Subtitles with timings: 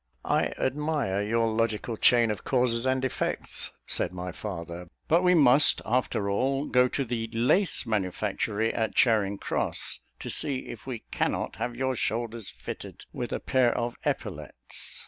[0.25, 5.79] "I admire your logical chain of causes and effects," said my father; "but we must,
[5.85, 11.57] after all, go to the lace manufactory at Charing cross, to see if we cannot
[11.57, 14.99] have your shoulders fitted with a pair of epaulettes.